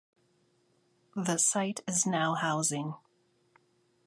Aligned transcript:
The 1.15 1.37
site 1.37 1.81
is 1.87 2.07
now 2.07 2.33
housing. 2.33 2.95